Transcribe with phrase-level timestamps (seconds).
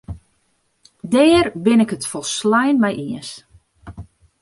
[1.11, 3.31] Dêr bin ik it folslein mei iens.